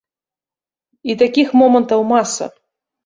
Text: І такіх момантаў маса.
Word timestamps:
І 1.09 1.17
такіх 1.21 1.53
момантаў 1.63 2.01
маса. 2.13 2.45